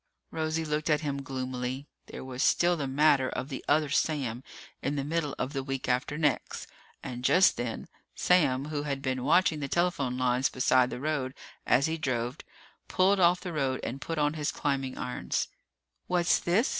Rosie 0.31 0.65
looked 0.65 0.89
at 0.89 1.01
him 1.01 1.21
gloomily. 1.21 1.85
There 2.07 2.23
was 2.25 2.41
still 2.41 2.75
the 2.75 2.87
matter 2.87 3.29
of 3.29 3.49
the 3.49 3.63
other 3.67 3.89
Sam 3.89 4.43
in 4.81 4.95
the 4.95 5.03
middle 5.03 5.35
of 5.37 5.53
the 5.53 5.61
week 5.61 5.87
after 5.87 6.17
next. 6.17 6.65
And 7.03 7.23
just 7.23 7.55
then, 7.55 7.87
Sam, 8.15 8.65
who 8.69 8.81
had 8.81 9.03
been 9.03 9.23
watching 9.23 9.59
the 9.59 9.67
telephone 9.67 10.17
lines 10.17 10.49
beside 10.49 10.89
the 10.89 10.99
road 10.99 11.35
as 11.67 11.85
he 11.85 11.99
drove, 11.99 12.39
pulled 12.87 13.19
off 13.19 13.41
the 13.41 13.53
road 13.53 13.79
and 13.83 14.01
put 14.01 14.17
on 14.17 14.33
his 14.33 14.51
climbing 14.51 14.97
irons. 14.97 15.49
"What's 16.07 16.39
this?" 16.39 16.69